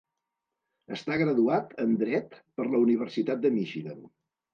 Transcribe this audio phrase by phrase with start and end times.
[0.95, 4.01] Està graduat en dret per la Universitat de Michigan.